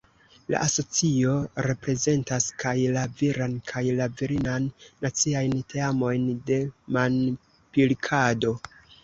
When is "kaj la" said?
2.63-3.03, 3.73-4.07